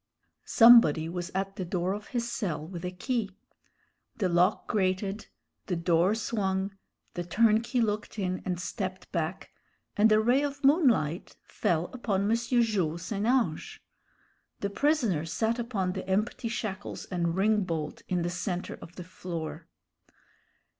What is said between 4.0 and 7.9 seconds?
The lock grated, the door swung, the turnkey